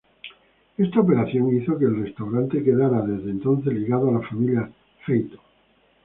Esta 0.79 0.99
operación 1.01 1.55
hizo 1.55 1.77
que 1.77 1.85
el 1.85 2.01
restaurante 2.03 2.63
quedara 2.63 3.03
desde 3.03 3.29
entonces 3.29 3.71
ligado 3.71 4.09
a 4.09 4.13
la 4.13 4.27
familia 4.27 4.67
"Feito". 5.05 5.39